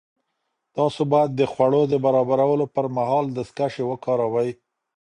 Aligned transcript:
تاسو 0.75 1.01
باید 1.11 1.31
د 1.35 1.41
خوړو 1.51 1.81
د 1.91 1.93
برابرولو 2.05 2.65
پر 2.75 2.85
مهال 2.97 3.25
دستکشې 3.37 3.83
وکاروئ. 3.87 4.49